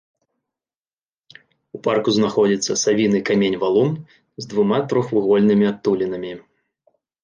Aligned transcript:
У 1.75 1.81
парку 1.89 2.09
знаходзіцца 2.17 2.79
савіны 2.87 3.23
камень-валун 3.31 3.89
з 4.43 4.53
двума 4.53 4.85
трохвугольнымі 4.91 5.65
адтулінамі. 5.75 6.39